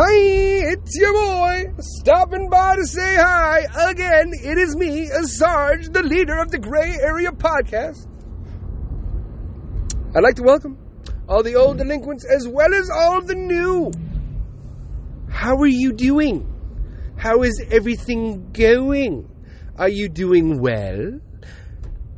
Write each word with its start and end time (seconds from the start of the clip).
Hi, 0.00 0.14
it's 0.14 0.96
your 0.96 1.12
boy, 1.12 1.74
stopping 1.80 2.48
by 2.48 2.76
to 2.76 2.86
say 2.86 3.16
hi. 3.16 3.66
Again, 3.90 4.30
it 4.44 4.56
is 4.56 4.76
me, 4.76 5.06
Sarge, 5.24 5.88
the 5.88 6.04
leader 6.04 6.38
of 6.38 6.52
the 6.52 6.58
Gray 6.60 6.96
Area 7.02 7.32
Podcast. 7.32 8.06
I'd 10.14 10.22
like 10.22 10.36
to 10.36 10.44
welcome 10.44 10.78
all 11.28 11.42
the 11.42 11.56
old 11.56 11.78
delinquents 11.78 12.24
as 12.32 12.46
well 12.46 12.72
as 12.72 12.88
all 12.88 13.22
the 13.22 13.34
new. 13.34 13.90
How 15.28 15.56
are 15.56 15.66
you 15.66 15.92
doing? 15.92 16.46
How 17.16 17.42
is 17.42 17.60
everything 17.68 18.52
going? 18.52 19.28
Are 19.78 19.88
you 19.88 20.08
doing 20.08 20.60
well? 20.60 21.18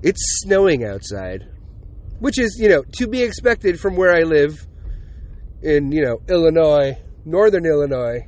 It's 0.03 0.43
snowing 0.43 0.85
outside, 0.85 1.49
which 2.19 2.39
is, 2.39 2.59
you 2.61 2.69
know, 2.69 2.83
to 2.99 3.09
be 3.09 3.23
expected 3.23 3.81
from 3.81 3.97
where 3.97 4.15
I 4.15 4.25
live 4.25 4.67
in, 5.63 5.93
you 5.93 6.05
know, 6.05 6.21
Illinois, 6.29 6.99
northern 7.31 7.65
Illinois, 7.65 8.27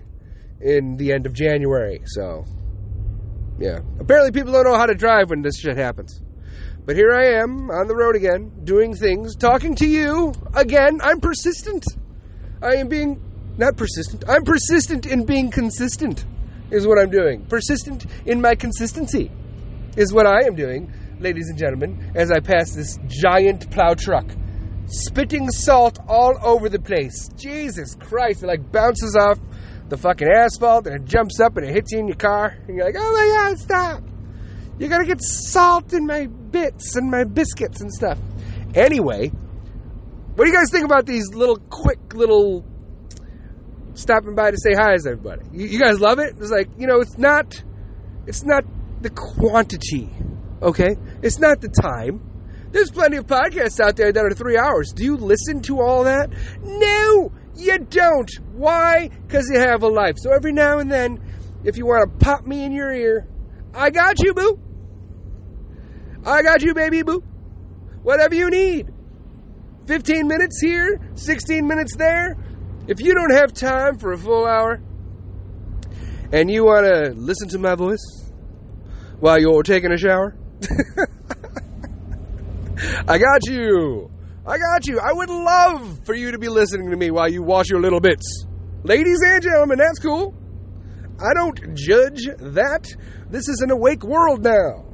in 0.62 0.96
the 0.96 1.12
end 1.12 1.26
of 1.26 1.32
January. 1.32 2.00
So, 2.06 2.44
yeah. 3.58 3.80
Apparently, 4.00 4.30
people 4.32 4.52
don't 4.52 4.64
know 4.64 4.76
how 4.76 4.86
to 4.86 4.94
drive 4.94 5.30
when 5.30 5.42
this 5.42 5.58
shit 5.58 5.76
happens. 5.76 6.22
But 6.84 6.96
here 6.96 7.12
I 7.12 7.40
am 7.40 7.70
on 7.70 7.86
the 7.86 7.94
road 7.94 8.16
again, 8.16 8.50
doing 8.64 8.94
things, 8.94 9.36
talking 9.36 9.74
to 9.76 9.86
you 9.86 10.32
again. 10.54 11.00
I'm 11.02 11.20
persistent. 11.20 11.84
I 12.60 12.76
am 12.76 12.88
being 12.88 13.20
not 13.56 13.76
persistent. 13.76 14.24
I'm 14.28 14.42
persistent 14.42 15.06
in 15.06 15.24
being 15.24 15.50
consistent, 15.50 16.24
is 16.70 16.86
what 16.86 16.98
I'm 16.98 17.10
doing. 17.10 17.44
Persistent 17.46 18.06
in 18.26 18.40
my 18.40 18.54
consistency 18.54 19.30
is 19.96 20.12
what 20.12 20.26
I 20.26 20.46
am 20.46 20.56
doing, 20.56 20.92
ladies 21.20 21.48
and 21.48 21.58
gentlemen, 21.58 22.12
as 22.14 22.30
I 22.30 22.40
pass 22.40 22.72
this 22.72 22.98
giant 23.06 23.70
plow 23.70 23.94
truck, 23.94 24.26
spitting 24.92 25.50
salt 25.50 25.98
all 26.06 26.34
over 26.42 26.68
the 26.68 26.78
place. 26.78 27.28
Jesus 27.36 27.94
Christ, 27.94 28.42
it 28.42 28.46
like 28.46 28.70
bounces 28.70 29.16
off 29.16 29.38
the 29.88 29.96
fucking 29.96 30.28
asphalt 30.28 30.86
and 30.86 30.96
it 30.96 31.04
jumps 31.04 31.40
up 31.40 31.56
and 31.56 31.66
it 31.66 31.72
hits 31.72 31.92
you 31.92 31.98
in 31.98 32.06
your 32.06 32.16
car, 32.16 32.56
and 32.66 32.76
you're 32.76 32.84
like, 32.84 32.94
oh 32.96 33.12
my 33.12 33.50
god, 33.50 33.58
stop! 33.58 34.02
You're 34.78 34.88
gonna 34.88 35.06
get 35.06 35.22
salt 35.22 35.92
in 35.92 36.06
my 36.06 36.26
bits 36.26 36.96
and 36.96 37.10
my 37.10 37.24
biscuits 37.24 37.80
and 37.80 37.92
stuff. 37.92 38.18
Anyway, 38.74 39.28
what 39.28 40.44
do 40.44 40.50
you 40.50 40.56
guys 40.56 40.70
think 40.70 40.84
about 40.84 41.06
these 41.06 41.34
little 41.34 41.56
quick 41.56 42.14
little 42.14 42.64
stopping 43.94 44.34
by 44.34 44.50
to 44.50 44.56
say 44.58 44.74
hi 44.74 44.96
to 44.96 45.08
everybody? 45.10 45.42
You, 45.52 45.66
you 45.66 45.78
guys 45.78 46.00
love 46.00 46.18
it? 46.18 46.34
It's 46.38 46.50
like, 46.50 46.68
you 46.78 46.86
know, 46.86 47.00
it's 47.00 47.18
not 47.18 47.62
it's 48.26 48.44
not 48.44 48.64
the 49.00 49.10
quantity, 49.10 50.08
okay? 50.62 50.96
It's 51.22 51.38
not 51.38 51.60
the 51.60 51.68
time. 51.68 52.31
There's 52.72 52.90
plenty 52.90 53.18
of 53.18 53.26
podcasts 53.26 53.80
out 53.80 53.96
there 53.96 54.12
that 54.12 54.24
are 54.24 54.34
three 54.34 54.56
hours. 54.56 54.92
Do 54.94 55.04
you 55.04 55.16
listen 55.16 55.60
to 55.62 55.80
all 55.80 56.04
that? 56.04 56.30
No, 56.62 57.30
you 57.54 57.78
don't. 57.78 58.30
Why? 58.52 59.08
Because 59.08 59.48
you 59.52 59.60
have 59.60 59.82
a 59.82 59.88
life. 59.88 60.16
So 60.18 60.32
every 60.32 60.52
now 60.52 60.78
and 60.78 60.90
then, 60.90 61.20
if 61.64 61.76
you 61.76 61.84
want 61.86 62.10
to 62.10 62.24
pop 62.24 62.46
me 62.46 62.64
in 62.64 62.72
your 62.72 62.90
ear, 62.90 63.28
I 63.74 63.90
got 63.90 64.22
you, 64.22 64.32
boo. 64.32 64.58
I 66.24 66.42
got 66.42 66.62
you, 66.62 66.72
baby, 66.72 67.02
boo. 67.02 67.22
Whatever 68.02 68.34
you 68.34 68.48
need. 68.48 68.90
15 69.86 70.26
minutes 70.26 70.60
here, 70.60 71.00
16 71.14 71.66
minutes 71.66 71.96
there. 71.96 72.36
If 72.88 73.00
you 73.00 73.14
don't 73.14 73.32
have 73.32 73.52
time 73.52 73.98
for 73.98 74.12
a 74.12 74.18
full 74.18 74.46
hour 74.46 74.80
and 76.32 76.50
you 76.50 76.64
want 76.64 76.86
to 76.86 77.12
listen 77.16 77.48
to 77.50 77.58
my 77.58 77.74
voice 77.74 78.30
while 79.20 79.38
you're 79.40 79.62
taking 79.62 79.92
a 79.92 79.98
shower, 79.98 80.36
I 83.08 83.18
got 83.18 83.46
you. 83.48 84.10
I 84.44 84.58
got 84.58 84.86
you. 84.86 84.98
I 84.98 85.12
would 85.12 85.30
love 85.30 86.00
for 86.04 86.14
you 86.14 86.32
to 86.32 86.38
be 86.38 86.48
listening 86.48 86.90
to 86.90 86.96
me 86.96 87.10
while 87.10 87.28
you 87.28 87.42
wash 87.42 87.70
your 87.70 87.80
little 87.80 88.00
bits. 88.00 88.46
Ladies 88.82 89.20
and 89.24 89.42
gentlemen, 89.42 89.78
that's 89.78 90.00
cool. 90.00 90.34
I 91.20 91.34
don't 91.34 91.76
judge 91.76 92.24
that. 92.38 92.84
This 93.30 93.48
is 93.48 93.60
an 93.60 93.70
awake 93.70 94.02
world 94.02 94.42
now. 94.42 94.84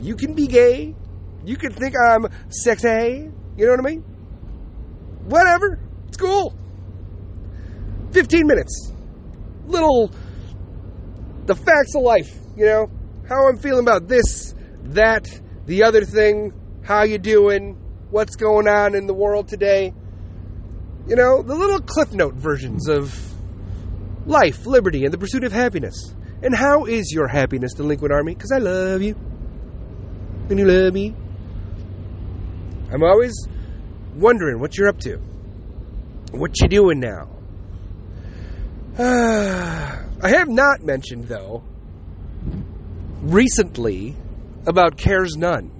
You 0.00 0.16
can 0.16 0.32
be 0.34 0.46
gay. 0.46 0.94
You 1.44 1.56
can 1.56 1.72
think 1.72 1.94
I'm 2.08 2.26
sexy. 2.48 3.30
You 3.56 3.66
know 3.66 3.72
what 3.72 3.80
I 3.80 3.90
mean? 3.90 4.00
Whatever. 5.26 5.78
It's 6.06 6.16
cool. 6.16 6.54
15 8.12 8.46
minutes. 8.46 8.92
Little, 9.66 10.10
the 11.44 11.54
facts 11.54 11.94
of 11.94 12.02
life, 12.02 12.34
you 12.56 12.64
know? 12.64 12.90
How 13.28 13.48
I'm 13.48 13.58
feeling 13.58 13.82
about 13.82 14.08
this, 14.08 14.54
that, 14.84 15.28
the 15.68 15.82
other 15.82 16.02
thing, 16.02 16.54
how 16.82 17.02
you 17.02 17.18
doing, 17.18 17.76
what's 18.10 18.36
going 18.36 18.66
on 18.66 18.94
in 18.94 19.06
the 19.06 19.12
world 19.12 19.48
today. 19.48 19.92
You 21.06 21.14
know, 21.14 21.42
the 21.42 21.54
little 21.54 21.80
cliff 21.80 22.10
note 22.14 22.32
versions 22.32 22.88
of 22.88 23.14
life, 24.26 24.64
liberty, 24.64 25.04
and 25.04 25.12
the 25.12 25.18
pursuit 25.18 25.44
of 25.44 25.52
happiness. 25.52 26.14
And 26.42 26.54
how 26.54 26.86
is 26.86 27.12
your 27.12 27.28
happiness, 27.28 27.74
delinquent 27.74 28.14
army? 28.14 28.34
Because 28.34 28.50
I 28.50 28.58
love 28.58 29.02
you. 29.02 29.14
And 30.48 30.58
you 30.58 30.64
love 30.64 30.94
me. 30.94 31.14
I'm 32.90 33.02
always 33.02 33.34
wondering 34.14 34.60
what 34.60 34.78
you're 34.78 34.88
up 34.88 35.00
to. 35.00 35.18
What 36.30 36.58
you 36.62 36.68
doing 36.68 36.98
now? 36.98 37.28
I 38.98 40.30
have 40.30 40.48
not 40.48 40.82
mentioned, 40.82 41.28
though, 41.28 41.62
recently 43.20 44.16
about 44.68 44.96
Cares 44.96 45.36
None, 45.36 45.72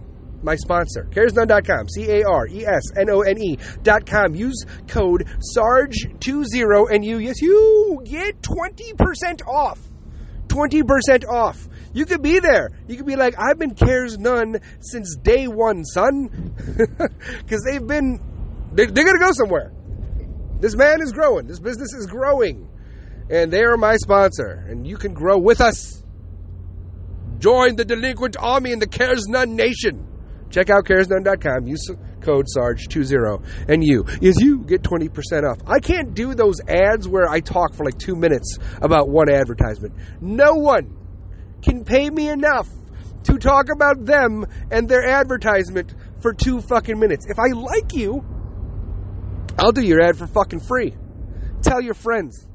my 0.43 0.57
sponsor. 0.57 1.09
CaresNone.com. 1.11 1.89
C 1.89 2.11
A 2.11 2.25
R 2.25 2.47
E 2.49 2.67
S 2.67 2.83
N 2.97 3.11
O 3.11 3.21
N 3.21 3.39
E.com. 3.39 4.35
Use 4.35 4.65
code 4.87 5.29
SARGE20 5.57 6.91
and 6.91 7.05
you, 7.05 7.19
yes, 7.19 7.41
you 7.41 8.01
get 8.05 8.41
20% 8.43 9.47
off. 9.47 9.79
20% 10.49 11.29
off. 11.29 11.69
You 11.93 12.07
could 12.07 12.23
be 12.23 12.39
there. 12.39 12.71
You 12.87 12.97
could 12.97 13.07
be 13.07 13.17
like, 13.17 13.35
I've 13.39 13.59
been 13.59 13.75
Cares 13.75 14.19
None 14.19 14.61
since 14.81 15.17
day 15.17 15.47
one, 15.49 15.85
son. 15.85 16.55
Because 17.39 17.63
they've 17.65 17.87
been, 17.87 18.21
they're, 18.73 18.87
they're 18.87 19.05
going 19.05 19.19
to 19.19 19.25
go 19.25 19.33
somewhere. 19.33 19.73
This 20.61 20.77
man 20.77 21.01
is 21.01 21.13
growing. 21.13 21.47
This 21.47 21.61
business 21.61 21.93
is 21.95 22.07
growing. 22.07 22.69
And 23.31 23.53
they 23.53 23.63
are 23.63 23.77
my 23.77 23.97
sponsor. 23.97 24.65
And 24.69 24.87
you 24.87 24.97
can 24.97 25.13
grow 25.13 25.39
with 25.39 25.61
us. 25.61 26.03
Join 27.39 27.77
the 27.77 27.85
delinquent 27.85 28.37
army 28.39 28.73
in 28.73 28.79
the 28.79 28.87
Cares 28.87 29.27
None 29.29 29.55
Nation. 29.55 30.07
Check 30.51 30.71
out 30.71 30.85
caresnone.com. 30.85 31.67
Use 31.67 31.91
code 32.21 32.47
SARGE20. 32.57 33.69
And 33.69 33.85
you, 33.85 34.05
is 34.21 34.41
you 34.41 34.65
get 34.65 34.83
20% 34.83 35.49
off. 35.49 35.59
I 35.67 35.79
can't 35.79 36.15
do 36.15 36.35
those 36.35 36.61
ads 36.67 37.07
where 37.07 37.29
I 37.29 37.41
talk 37.41 37.75
for 37.75 37.85
like 37.85 37.99
two 37.99 38.17
minutes 38.17 38.59
about 38.81 39.09
one 39.09 39.31
advertisement. 39.31 39.95
No 40.21 40.55
one 40.55 40.97
can 41.63 41.85
pay 41.85 42.09
me 42.09 42.29
enough 42.29 42.69
to 43.25 43.39
talk 43.39 43.67
about 43.71 44.05
them 44.05 44.47
and 44.71 44.89
their 44.89 45.07
advertisement 45.07 45.95
for 46.21 46.33
two 46.33 46.61
fucking 46.61 46.99
minutes. 46.99 47.27
If 47.29 47.39
I 47.39 47.49
like 47.49 47.95
you, 47.95 48.25
I'll 49.59 49.73
do 49.73 49.83
your 49.83 50.01
ad 50.01 50.17
for 50.17 50.27
fucking 50.27 50.61
free. 50.61 50.95
Tell 51.63 51.81
your 51.81 51.95
friends. 51.95 52.47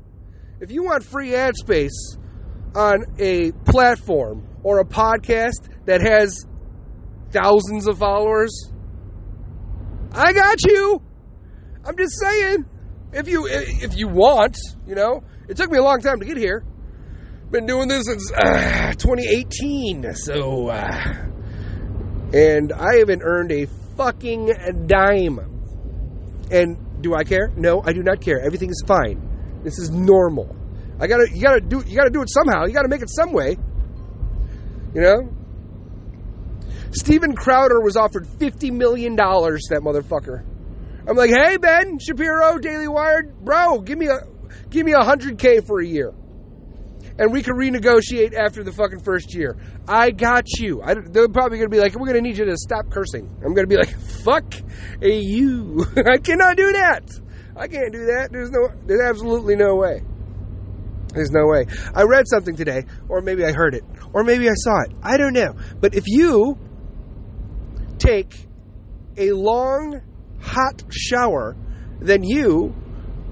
If 0.60 0.72
you 0.72 0.84
want 0.84 1.04
free 1.04 1.36
ad 1.36 1.56
space 1.56 2.18
on 2.76 3.06
a 3.20 3.52
platform 3.66 4.48
or 4.64 4.80
a 4.80 4.86
podcast 4.86 5.70
that 5.86 6.02
has 6.02 6.46
thousands 7.32 7.88
of 7.88 7.98
followers, 7.98 8.72
I 10.14 10.34
got 10.34 10.64
you. 10.66 11.02
I'm 11.86 11.98
just 11.98 12.20
saying. 12.20 12.66
If 13.12 13.28
you 13.28 13.48
if 13.48 13.96
you 13.96 14.08
want, 14.08 14.58
you 14.88 14.96
know, 14.96 15.24
it 15.48 15.58
took 15.58 15.70
me 15.70 15.78
a 15.78 15.84
long 15.84 16.02
time 16.02 16.20
to 16.20 16.26
get 16.26 16.38
here. 16.38 16.64
Been 17.52 17.68
doing 17.68 17.88
this 17.88 18.06
since 18.06 18.32
uh, 18.32 18.94
2018, 18.94 20.16
so 20.16 20.70
uh, 20.70 21.28
and 22.34 22.74
I 22.74 22.96
haven't 22.98 23.22
earned 23.24 23.52
a 23.52 23.68
fucking 23.96 24.88
dime. 24.88 25.40
And 26.50 27.02
do 27.02 27.14
I 27.14 27.24
care? 27.24 27.52
No, 27.56 27.82
I 27.86 27.94
do 27.94 28.02
not 28.02 28.22
care. 28.22 28.40
Everything 28.44 28.70
is 28.70 28.84
fine. 28.88 29.62
This 29.64 29.78
is 29.78 29.92
normal. 29.92 30.56
I 31.00 31.08
gotta, 31.08 31.28
you 31.32 31.42
gotta 31.42 31.62
do, 31.62 31.84
you 31.86 31.96
gotta 31.96 32.10
do 32.10 32.22
it 32.22 32.30
somehow. 32.30 32.66
You 32.66 32.74
gotta 32.74 32.90
make 32.90 33.02
it 33.02 33.10
some 33.10 33.34
way. 33.34 33.58
You 34.94 35.02
know. 35.02 35.34
Steven 36.92 37.36
Crowder 37.36 37.82
was 37.82 37.96
offered 37.98 38.28
fifty 38.28 38.70
million 38.70 39.16
dollars. 39.16 39.68
That 39.70 39.82
motherfucker. 39.82 40.44
I'm 41.08 41.18
like, 41.18 41.32
hey 41.32 41.58
Ben 41.58 42.00
Shapiro, 42.00 42.58
Daily 42.60 42.88
Wired, 42.88 43.44
bro, 43.44 43.80
give 43.80 43.98
me 43.98 44.08
a, 44.08 44.20
give 44.70 44.86
me 44.86 44.94
a 44.94 45.04
hundred 45.04 45.38
k 45.38 45.60
for 45.60 45.82
a 45.82 45.86
year, 45.86 46.14
and 47.20 47.34
we 47.34 47.44
can 47.44 47.56
renegotiate 47.56 48.34
after 48.34 48.64
the 48.64 48.72
fucking 48.72 49.02
first 49.02 49.36
year. 49.36 49.58
I 49.88 50.12
got 50.12 50.48
you. 50.60 50.82
I, 50.82 50.94
they're 50.94 51.28
probably 51.28 51.58
gonna 51.58 51.70
be 51.70 51.80
like, 51.80 51.96
we're 51.96 52.08
gonna 52.08 52.22
need 52.22 52.38
you 52.38 52.46
to 52.46 52.58
stop 52.58 52.90
cursing. 52.90 53.30
I'm 53.44 53.54
gonna 53.54 53.68
be 53.68 53.76
like, 53.76 53.98
fuck 54.00 54.54
you. 55.02 55.86
I 55.98 56.20
cannot 56.20 56.56
do 56.56 56.72
that. 56.74 57.10
I 57.56 57.68
can't 57.68 57.92
do 57.92 58.06
that. 58.06 58.30
There's 58.32 58.50
no, 58.52 58.70
there's 58.86 59.02
absolutely 59.02 59.56
no 59.56 59.76
way. 59.76 60.04
There's 61.14 61.32
no 61.32 61.48
way. 61.48 61.66
I 61.94 62.04
read 62.04 62.28
something 62.28 62.56
today, 62.56 62.86
or 63.08 63.22
maybe 63.22 63.46
I 63.46 63.52
heard 63.52 63.76
it, 63.76 63.84
or 64.14 64.24
maybe 64.24 64.50
I 64.50 64.54
saw 64.56 64.82
it. 64.82 64.92
I 65.02 65.18
don't 65.18 65.34
know. 65.34 65.56
But 65.80 65.96
if 65.96 66.06
you 66.08 66.58
take 68.00 68.48
a 69.18 69.32
long, 69.32 70.02
hot 70.42 70.84
shower, 70.90 71.56
then 72.00 72.24
you 72.24 72.76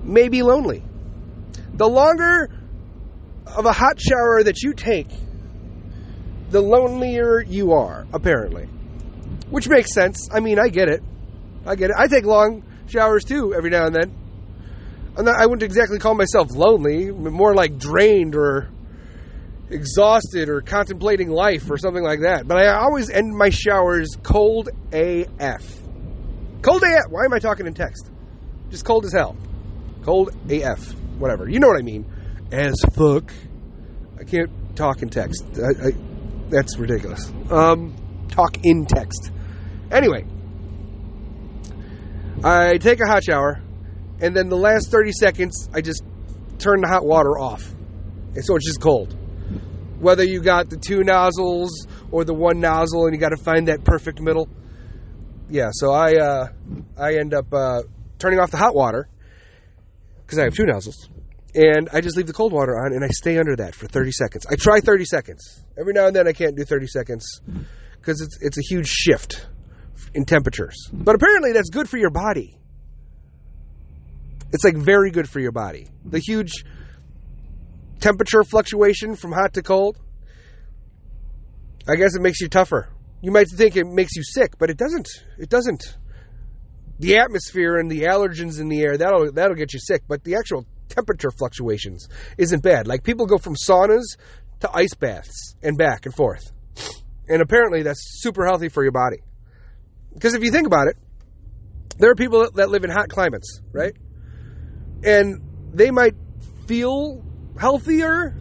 may 0.04 0.30
be 0.30 0.44
lonely. 0.44 0.84
The 1.74 1.88
longer 1.88 2.50
of 3.46 3.66
a 3.66 3.72
hot 3.72 4.00
shower 4.00 4.44
that 4.44 4.62
you 4.62 4.74
take, 4.74 5.10
the 6.50 6.62
lonelier 6.62 7.42
you 7.42 7.72
are, 7.72 8.06
apparently. 8.14 8.66
Which 9.50 9.68
makes 9.68 9.94
sense. 9.94 10.30
I 10.32 10.40
mean, 10.40 10.60
I 10.60 10.70
get 10.70 10.88
it. 10.88 11.02
I 11.66 11.76
get 11.76 11.90
it. 11.90 11.96
I 11.98 12.08
take 12.08 12.26
long 12.26 12.64
showers 12.88 13.24
too 13.24 13.54
every 13.54 13.70
now 13.70 13.86
and 13.86 13.96
then. 13.96 14.21
Not, 15.18 15.36
I 15.36 15.46
wouldn't 15.46 15.64
exactly 15.64 16.00
call 16.00 16.16
myself 16.16 16.52
lonely, 16.52 17.12
more 17.12 17.54
like 17.54 17.78
drained 17.78 18.36
or 18.36 18.70
exhausted 19.70 20.50
or 20.50 20.62
contemplating 20.62 21.30
life 21.30 21.70
or 21.70 21.78
something 21.78 22.04
like 22.04 22.22
that. 22.22 22.48
But 22.48 22.58
I 22.58 22.68
always 22.68 23.10
end 23.10 23.36
my 23.36 23.50
showers 23.50 24.18
cold 24.24 24.70
AF. 24.92 25.64
Cold 26.62 26.84
AF. 26.84 27.10
Why 27.10 27.26
am 27.26 27.34
I 27.34 27.40
talking 27.40 27.66
in 27.66 27.74
text? 27.74 28.10
Just 28.70 28.86
cold 28.86 29.06
as 29.06 29.14
hell. 29.14 29.36
Cold 30.04 30.30
AF. 30.50 30.94
Whatever. 31.18 31.50
You 31.50 31.60
know 31.60 31.68
what 31.68 31.78
I 31.78 31.84
mean. 31.84 32.06
As 32.52 32.76
fuck. 32.94 33.32
I 34.20 34.24
can't 34.24 34.76
talk 34.76 35.02
in 35.02 35.10
text. 35.10 35.44
I, 35.56 35.88
I, 35.88 35.92
that's 36.50 36.78
ridiculous. 36.78 37.32
Um, 37.50 37.96
talk 38.30 38.58
in 38.64 38.86
text. 38.86 39.32
Anyway, 39.92 40.26
I 42.44 42.78
take 42.78 43.00
a 43.02 43.08
hot 43.08 43.24
shower, 43.24 43.62
and 44.22 44.36
then 44.36 44.50
the 44.50 44.58
last 44.58 44.92
30 44.92 45.12
seconds, 45.14 45.68
I 45.74 45.82
just 45.82 46.04
turn 46.60 46.82
the 46.82 46.88
hot 46.88 47.04
water 47.04 47.40
off. 47.40 47.68
And 48.36 48.46
so 48.46 48.56
it's 48.56 48.66
just 48.66 48.80
cold. 48.80 49.18
Whether 50.00 50.24
you 50.24 50.42
got 50.42 50.70
the 50.70 50.78
two 50.78 51.04
nozzles 51.04 51.88
or 52.12 52.24
the 52.24 52.34
one 52.34 52.60
nozzle 52.60 53.06
and 53.06 53.14
you 53.14 53.20
got 53.20 53.30
to 53.30 53.44
find 53.44 53.68
that 53.68 53.84
perfect 53.84 54.22
middle. 54.22 54.48
Yeah, 55.50 55.70
so 55.74 55.92
I 55.92 56.14
uh, 56.16 56.48
I 56.98 57.16
end 57.16 57.34
up 57.34 57.52
uh, 57.52 57.82
turning 58.20 58.40
off 58.40 58.52
the 58.52 58.58
hot 58.58 58.74
water 58.74 59.10
because 60.22 60.40
I 60.40 60.44
have 60.44 60.54
two 60.54 60.66
nozzles. 60.66 61.10
And 61.54 61.90
I 61.92 62.00
just 62.00 62.16
leave 62.16 62.28
the 62.28 62.34
cold 62.34 62.54
water 62.54 62.78
on 62.78 62.94
and 62.94 63.04
I 63.04 63.10
stay 63.10 63.38
under 63.38 63.58
that 63.58 63.76
for 63.76 63.88
30 63.88 64.12
seconds. 64.12 64.46
I 64.50 64.56
try 64.56 64.80
30 64.80 65.04
seconds. 65.04 65.66
Every 65.78 65.94
now 65.94 66.08
and 66.08 66.16
then 66.16 66.28
I 66.28 66.32
can't 66.32 66.56
do 66.56 66.64
30 66.64 66.88
seconds 66.88 67.42
because 68.00 68.22
it's, 68.22 68.38
it's 68.42 68.58
a 68.58 68.62
huge 68.62 68.88
shift 68.88 69.48
in 70.14 70.24
temperatures. 70.24 70.90
But 70.94 71.16
apparently 71.16 71.52
that's 71.52 71.70
good 71.70 71.90
for 71.90 71.98
your 71.98 72.12
body. 72.12 72.61
It's 74.54 74.64
like 74.64 74.76
very 74.76 75.12
good 75.12 75.30
for 75.30 75.40
your 75.40 75.52
body. 75.52 75.88
The 76.06 76.18
mm-hmm. 76.18 76.32
huge 76.32 76.52
temperature 78.00 78.44
fluctuation 78.44 79.16
from 79.16 79.32
hot 79.32 79.54
to 79.54 79.62
cold. 79.62 79.98
I 81.88 81.96
guess 81.96 82.16
it 82.16 82.22
makes 82.22 82.42
you 82.42 82.50
tougher. 82.50 82.90
You 83.22 83.32
might 83.32 83.48
think 83.50 83.76
it 83.76 83.86
makes 83.86 84.16
you 84.16 84.24
sick, 84.24 84.58
but 84.58 84.70
it 84.70 84.78
doesn't. 84.78 85.08
It 85.38 85.50
doesn't. 85.50 85.98
The 87.00 87.18
atmosphere 87.18 87.78
and 87.78 87.90
the 87.90 88.02
allergens 88.02 88.60
in 88.60 88.68
the 88.68 88.82
air, 88.82 88.98
that'll 88.98 89.32
that'll 89.32 89.56
get 89.56 89.74
you 89.74 89.80
sick, 89.80 90.04
but 90.08 90.24
the 90.24 90.36
actual 90.36 90.66
temperature 90.90 91.32
fluctuations 91.32 92.08
isn't 92.38 92.62
bad. 92.62 92.88
Like 92.88 93.04
people 93.04 93.26
go 93.26 93.38
from 93.38 93.56
saunas 93.56 94.04
to 94.60 94.70
ice 94.74 94.94
baths 94.94 95.56
and 95.64 95.78
back 95.78 96.06
and 96.06 96.14
forth. 96.14 96.52
And 97.28 97.42
apparently 97.42 97.84
that's 97.84 98.22
super 98.22 98.46
healthy 98.46 98.70
for 98.70 98.84
your 98.84 98.92
body. 98.92 99.22
Because 100.14 100.34
if 100.34 100.44
you 100.44 100.52
think 100.52 100.68
about 100.68 100.88
it, 100.88 100.98
there 101.98 102.12
are 102.12 102.16
people 102.16 102.50
that 102.56 102.70
live 102.70 102.84
in 102.84 102.90
hot 102.90 103.10
climates, 103.10 103.62
right? 103.72 103.94
And 105.04 105.42
they 105.74 105.92
might 105.92 106.16
feel 106.68 107.24
healthier 107.58 108.36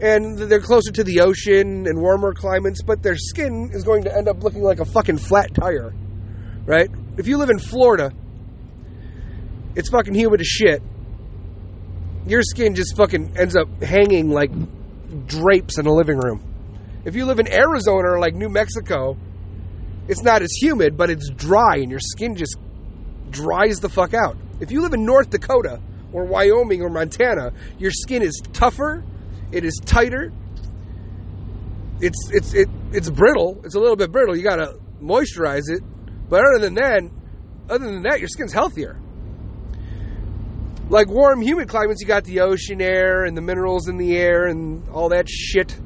and 0.00 0.38
they're 0.38 0.60
closer 0.60 0.92
to 0.92 1.04
the 1.04 1.20
ocean 1.20 1.86
and 1.86 2.00
warmer 2.00 2.34
climates, 2.34 2.82
but 2.82 3.02
their 3.02 3.16
skin 3.16 3.70
is 3.72 3.82
going 3.82 4.04
to 4.04 4.14
end 4.14 4.28
up 4.28 4.42
looking 4.42 4.62
like 4.62 4.78
a 4.78 4.84
fucking 4.84 5.18
flat 5.18 5.54
tire, 5.54 5.94
right? 6.66 6.90
If 7.16 7.26
you 7.26 7.38
live 7.38 7.48
in 7.48 7.58
Florida, 7.58 8.12
it's 9.74 9.88
fucking 9.88 10.14
humid 10.14 10.40
as 10.40 10.46
shit. 10.46 10.82
Your 12.26 12.42
skin 12.42 12.74
just 12.74 12.96
fucking 12.96 13.38
ends 13.38 13.56
up 13.56 13.68
hanging 13.82 14.30
like 14.30 14.50
drapes 15.26 15.78
in 15.78 15.86
a 15.86 15.92
living 15.92 16.18
room. 16.18 16.42
If 17.04 17.14
you 17.14 17.24
live 17.24 17.38
in 17.38 17.50
Arizona 17.50 18.12
or 18.12 18.18
like 18.18 18.34
New 18.34 18.48
Mexico, 18.48 19.16
it's 20.08 20.22
not 20.22 20.42
as 20.42 20.50
humid, 20.60 20.96
but 20.96 21.08
it's 21.08 21.30
dry 21.30 21.76
and 21.76 21.90
your 21.90 22.00
skin 22.00 22.36
just 22.36 22.56
dries 23.30 23.80
the 23.80 23.88
fuck 23.88 24.12
out. 24.12 24.36
If 24.60 24.70
you 24.70 24.82
live 24.82 24.94
in 24.94 25.04
North 25.04 25.30
Dakota 25.30 25.80
or 26.12 26.24
Wyoming 26.24 26.82
or 26.82 26.88
Montana, 26.88 27.52
your 27.78 27.90
skin 27.90 28.22
is 28.22 28.40
tougher, 28.52 29.04
it 29.52 29.64
is 29.64 29.80
tighter, 29.84 30.32
it's 32.00 32.30
it's 32.30 32.54
it, 32.54 32.68
it's 32.92 33.10
brittle. 33.10 33.60
It's 33.64 33.74
a 33.74 33.80
little 33.80 33.96
bit 33.96 34.12
brittle. 34.12 34.36
You 34.36 34.42
gotta 34.42 34.78
moisturize 35.00 35.68
it, 35.68 35.82
but 36.28 36.44
other 36.44 36.58
than 36.58 36.74
that, 36.74 37.02
other 37.68 37.86
than 37.86 38.02
that, 38.02 38.20
your 38.20 38.28
skin's 38.28 38.52
healthier. 38.52 38.98
Like 40.88 41.08
warm, 41.08 41.42
humid 41.42 41.68
climates, 41.68 42.00
you 42.00 42.06
got 42.06 42.24
the 42.24 42.40
ocean 42.40 42.80
air 42.80 43.24
and 43.24 43.36
the 43.36 43.40
minerals 43.40 43.88
in 43.88 43.96
the 43.96 44.16
air 44.16 44.46
and 44.46 44.88
all 44.90 45.08
that 45.08 45.28
shit. 45.28 45.76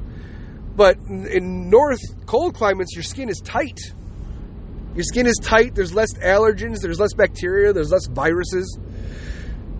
But 0.75 0.97
in 1.07 1.69
north, 1.69 1.99
cold 2.27 2.53
climates, 2.53 2.93
your 2.95 3.03
skin 3.03 3.27
is 3.27 3.39
tight. 3.43 3.79
Your 4.93 5.03
skin 5.03 5.25
is 5.25 5.37
tight, 5.41 5.73
there's 5.73 5.93
less 5.93 6.13
allergens, 6.15 6.81
there's 6.81 6.99
less 6.99 7.13
bacteria, 7.13 7.71
there's 7.71 7.91
less 7.91 8.07
viruses. 8.07 8.77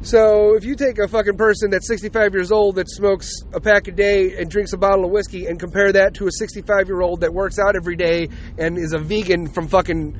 So 0.03 0.55
if 0.55 0.63
you 0.63 0.75
take 0.75 0.97
a 0.97 1.07
fucking 1.07 1.37
person 1.37 1.69
that's 1.69 1.87
65 1.87 2.33
years 2.33 2.51
old 2.51 2.75
that 2.77 2.89
smokes 2.89 3.29
a 3.53 3.59
pack 3.59 3.87
a 3.87 3.91
day 3.91 4.35
and 4.37 4.49
drinks 4.49 4.73
a 4.73 4.77
bottle 4.77 5.05
of 5.05 5.11
whiskey 5.11 5.45
and 5.45 5.59
compare 5.59 5.91
that 5.91 6.15
to 6.15 6.27
a 6.27 6.31
65 6.31 6.87
year 6.87 7.01
old 7.01 7.21
that 7.21 7.31
works 7.31 7.59
out 7.59 7.75
every 7.75 7.95
day 7.95 8.29
and 8.57 8.79
is 8.79 8.93
a 8.93 8.99
vegan 8.99 9.47
from 9.47 9.67
fucking 9.67 10.17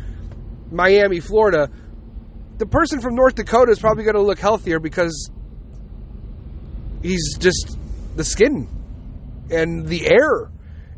Miami, 0.72 1.20
Florida, 1.20 1.70
the 2.58 2.66
person 2.68 3.02
from 3.02 3.16
North 3.16 3.36
Dakota 3.36 3.72
is 3.72 3.80
probably 3.80 4.04
going 4.04 4.16
to 4.16 4.22
look 4.22 4.40
healthier 4.40 4.80
because 4.80 5.32
he's 7.02 7.38
just 7.40 7.78
the 8.16 8.24
skin 8.24 8.68
and 9.50 9.88
the 9.88 10.06
air 10.06 10.52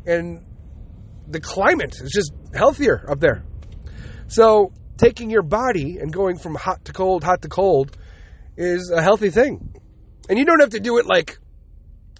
and 0.04 0.44
the 1.26 1.40
climate 1.40 1.94
is 2.02 2.12
just 2.12 2.32
healthier 2.54 3.10
up 3.10 3.18
there. 3.18 3.44
So 4.34 4.72
taking 4.96 5.30
your 5.30 5.42
body 5.42 5.98
and 5.98 6.12
going 6.12 6.38
from 6.38 6.56
hot 6.56 6.86
to 6.86 6.92
cold, 6.92 7.22
hot 7.22 7.42
to 7.42 7.48
cold 7.48 7.96
is 8.56 8.90
a 8.90 9.00
healthy 9.00 9.30
thing. 9.30 9.80
And 10.28 10.36
you 10.36 10.44
don't 10.44 10.58
have 10.58 10.70
to 10.70 10.80
do 10.80 10.98
it 10.98 11.06
like 11.06 11.38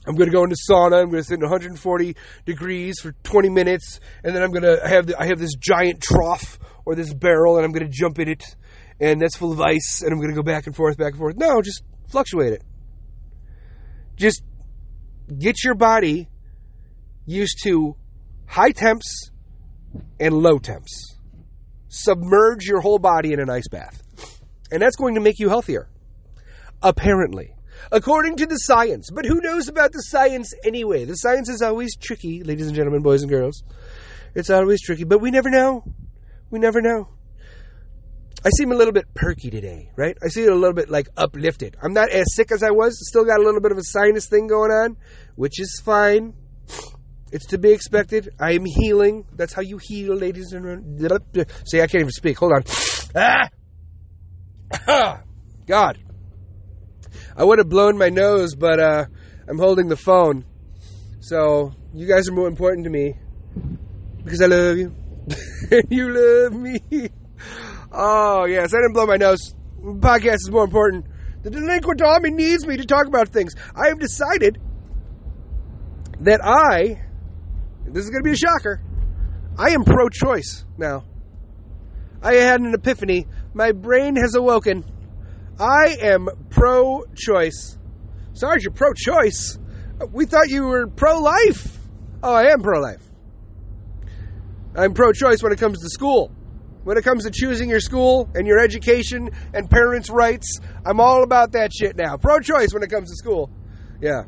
I'm 0.07 0.15
going 0.15 0.29
to 0.29 0.33
go 0.33 0.45
into 0.45 0.55
sauna. 0.71 1.01
I'm 1.01 1.11
going 1.11 1.23
to 1.23 1.25
sit 1.25 1.35
in 1.35 1.41
140 1.41 2.15
degrees 2.45 3.01
for 3.01 3.11
20 3.25 3.49
minutes, 3.49 3.99
and 4.23 4.33
then 4.33 4.45
I'm 4.45 4.53
going 4.53 4.63
to 4.63 4.81
have 4.87 5.09
the, 5.09 5.21
I 5.21 5.27
have 5.27 5.41
this 5.41 5.57
giant 5.59 6.03
trough 6.03 6.61
or 6.85 6.95
this 6.95 7.13
barrel, 7.13 7.57
and 7.57 7.65
I'm 7.65 7.73
going 7.73 7.85
to 7.85 7.93
jump 7.93 8.21
in 8.21 8.29
it, 8.29 8.45
and 9.01 9.21
that's 9.21 9.37
full 9.37 9.51
of 9.51 9.61
ice, 9.61 10.03
and 10.03 10.13
I'm 10.13 10.19
going 10.19 10.31
to 10.31 10.37
go 10.37 10.45
back 10.45 10.69
and 10.69 10.77
forth, 10.77 10.97
back 10.97 11.15
and 11.15 11.19
forth. 11.19 11.37
No, 11.37 11.61
just 11.63 11.83
fluctuate 12.11 12.53
it. 12.53 12.63
Just 14.15 14.45
get 15.37 15.65
your 15.65 15.75
body 15.75 16.29
used 17.27 17.59
to 17.65 17.97
high 18.47 18.71
temps 18.71 19.31
and 20.21 20.33
low 20.33 20.61
temps. 20.61 21.14
Submerge 21.97 22.67
your 22.67 22.81
whole 22.81 22.99
body 22.99 23.33
in 23.33 23.39
an 23.39 23.49
ice 23.49 23.69
bath, 23.69 24.03
and 24.73 24.83
that's 24.83 24.97
going 24.97 25.15
to 25.15 25.21
make 25.21 25.39
you 25.39 25.49
healthier. 25.49 25.89
Apparently. 26.83 27.55
According 27.93 28.37
to 28.39 28.47
the 28.47 28.57
science. 28.57 29.11
But 29.13 29.27
who 29.27 29.41
knows 29.41 29.69
about 29.69 29.93
the 29.93 30.01
science 30.01 30.53
anyway? 30.65 31.05
The 31.05 31.15
science 31.15 31.49
is 31.49 31.63
always 31.63 31.95
tricky, 31.97 32.43
ladies 32.43 32.67
and 32.67 32.75
gentlemen, 32.75 33.03
boys 33.03 33.23
and 33.23 33.31
girls. 33.31 33.63
It's 34.35 34.51
always 34.51 34.83
tricky, 34.83 35.05
but 35.05 35.21
we 35.21 35.31
never 35.31 35.51
know. 35.51 35.85
We 36.51 36.59
never 36.59 36.83
know. 36.83 37.11
I 38.45 38.51
seem 38.59 38.73
a 38.73 38.75
little 38.75 38.93
bit 38.93 39.15
perky 39.15 39.51
today, 39.51 39.93
right? 39.97 40.19
I 40.23 40.29
seem 40.29 40.51
a 40.51 40.55
little 40.55 40.75
bit 40.75 40.91
like 40.91 41.09
uplifted. 41.17 41.77
I'm 41.81 41.93
not 41.93 42.11
as 42.11 42.35
sick 42.35 42.51
as 42.51 42.65
I 42.65 42.71
was. 42.73 42.99
Still 43.09 43.25
got 43.25 43.39
a 43.39 43.43
little 43.45 43.61
bit 43.61 43.71
of 43.71 43.79
a 43.79 43.85
sinus 43.85 44.27
thing 44.27 44.49
going 44.49 44.73
on, 44.73 44.97
which 45.37 45.61
is 45.61 45.81
fine. 45.85 46.35
It's 47.33 47.47
to 47.47 47.59
be 47.59 47.73
expected. 47.73 48.35
I 48.39 48.53
am 48.53 48.65
healing. 48.65 49.27
That's 49.35 49.53
how 49.53 49.63
you 49.63 49.79
heal, 49.83 50.15
ladies 50.15 50.53
and 50.53 50.99
gentlemen. 50.99 51.47
See, 51.67 51.81
I 51.81 51.87
can't 51.87 52.03
even 52.03 52.11
speak. 52.11 52.39
Hold 52.39 52.53
on. 52.53 52.65
Ah! 53.17 53.49
God. 55.67 55.99
I 57.37 57.45
would 57.45 57.59
have 57.59 57.69
blown 57.69 57.99
my 57.99 58.09
nose, 58.09 58.55
but 58.55 58.79
uh, 58.79 59.07
I'm 59.49 59.59
holding 59.59 59.89
the 59.89 59.97
phone. 59.97 60.45
So 61.21 61.73
you 61.93 62.07
guys 62.07 62.29
are 62.29 62.33
more 62.33 62.49
important 62.49 62.85
to 62.85 62.91
me 62.91 63.15
because 64.23 64.41
I 64.43 64.47
love 64.47 64.77
you. 64.77 64.95
you 65.91 66.11
love 66.11 66.53
me. 66.53 66.81
Oh 67.93 68.45
yes, 68.45 68.75
I 68.75 68.79
didn't 68.79 68.93
blow 68.93 69.07
my 69.07 69.17
nose. 69.17 69.55
Podcast 69.81 70.35
is 70.35 70.51
more 70.51 70.65
important. 70.65 71.07
The 71.43 71.51
delinquent 71.51 72.03
army 72.03 72.31
needs 72.31 72.67
me 72.67 72.77
to 72.77 72.85
talk 72.85 73.07
about 73.07 73.29
things. 73.29 73.55
I 73.75 73.89
have 73.89 73.99
decided 73.99 74.59
that 76.21 76.41
I. 76.43 77.04
This 77.87 78.05
is 78.05 78.11
going 78.11 78.23
to 78.23 78.29
be 78.29 78.33
a 78.33 78.37
shocker. 78.37 78.81
I 79.59 79.71
am 79.71 79.85
pro-choice 79.85 80.65
now. 80.77 81.05
I 82.23 82.35
had 82.35 82.61
an 82.61 82.75
epiphany. 82.75 83.27
My 83.53 83.73
brain 83.73 84.17
has 84.17 84.35
awoken. 84.35 84.85
I 85.61 85.97
am 86.01 86.29
pro 86.51 87.05
choice. 87.15 87.79
Sarge, 88.33 88.65
you're 88.65 88.73
pro 88.73 88.93
choice? 88.95 89.59
We 90.11 90.27
thought 90.27 90.49
you 90.49 90.65
were 90.65 90.89
pro 90.89 91.21
life. 91.21 91.79
Oh, 92.23 92.33
I 92.33 92.51
am 92.51 92.63
pro 92.63 92.81
life. 92.81 93.03
I'm 94.75 94.95
pro 94.95 95.13
choice 95.13 95.43
when 95.43 95.53
it 95.53 95.61
comes 95.61 95.81
to 95.83 95.89
school. 95.89 96.33
When 96.83 96.99
it 96.99 97.05
comes 97.05 97.25
to 97.25 97.31
choosing 97.31 97.71
your 97.71 97.81
school 97.81 98.29
and 98.35 98.47
your 98.47 98.59
education 98.59 99.31
and 99.55 99.71
parents' 99.71 100.11
rights, 100.11 100.59
I'm 100.85 101.01
all 101.01 101.23
about 101.23 101.53
that 101.53 101.71
shit 101.73 101.97
now. 101.97 102.17
Pro 102.17 102.41
choice 102.41 102.75
when 102.75 102.83
it 102.83 102.91
comes 102.91 103.11
to 103.11 103.17
school. 103.17 103.51
Yeah. 104.01 104.25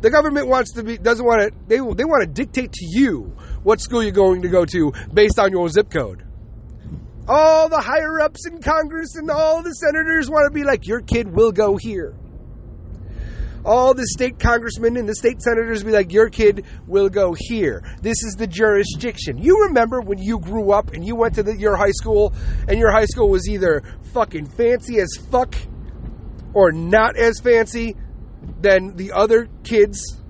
The 0.00 0.10
government 0.10 0.48
wants 0.48 0.72
to 0.72 0.82
be 0.82 0.96
doesn't 0.96 1.24
want 1.24 1.42
to 1.42 1.58
they 1.68 1.76
they 1.76 2.04
want 2.04 2.22
to 2.22 2.26
dictate 2.26 2.72
to 2.72 2.86
you 2.86 3.36
what 3.62 3.80
school 3.80 4.02
you're 4.02 4.12
going 4.12 4.42
to 4.42 4.48
go 4.48 4.64
to 4.64 4.92
based 5.12 5.38
on 5.38 5.50
your 5.52 5.68
zip 5.68 5.90
code. 5.90 6.24
All 7.28 7.68
the 7.68 7.80
higher 7.80 8.20
ups 8.20 8.46
in 8.46 8.60
Congress 8.60 9.14
and 9.16 9.30
all 9.30 9.62
the 9.62 9.72
senators 9.72 10.30
want 10.30 10.50
to 10.50 10.54
be 10.54 10.64
like 10.64 10.86
your 10.86 11.00
kid 11.00 11.32
will 11.32 11.52
go 11.52 11.76
here. 11.76 12.14
All 13.62 13.92
the 13.92 14.06
state 14.06 14.38
congressmen 14.38 14.96
and 14.96 15.06
the 15.06 15.14
state 15.14 15.42
senators 15.42 15.84
be 15.84 15.90
like 15.90 16.12
your 16.12 16.30
kid 16.30 16.64
will 16.86 17.10
go 17.10 17.34
here. 17.38 17.84
This 18.00 18.22
is 18.24 18.34
the 18.38 18.46
jurisdiction. 18.46 19.36
You 19.36 19.66
remember 19.66 20.00
when 20.00 20.18
you 20.18 20.38
grew 20.38 20.72
up 20.72 20.94
and 20.94 21.04
you 21.04 21.14
went 21.14 21.34
to 21.34 21.42
the, 21.42 21.54
your 21.56 21.76
high 21.76 21.90
school 21.90 22.32
and 22.68 22.78
your 22.78 22.90
high 22.90 23.04
school 23.04 23.28
was 23.28 23.48
either 23.50 23.82
fucking 24.14 24.46
fancy 24.46 24.98
as 24.98 25.14
fuck 25.30 25.54
or 26.54 26.72
not 26.72 27.16
as 27.16 27.38
fancy 27.40 27.96
than 28.60 28.96
the 28.96 29.12
other 29.12 29.48
kids 29.64 30.20